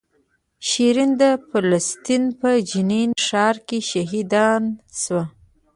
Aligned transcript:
شیرین 0.67 1.11
د 1.21 1.23
فلسطین 1.49 2.23
په 2.39 2.49
جنین 2.69 3.09
ښار 3.25 3.55
کې 3.67 3.79
شهیدان 3.89 4.63
شوه. 5.01 5.23